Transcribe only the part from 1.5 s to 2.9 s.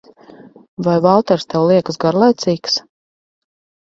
tev liekas garlaicīgs?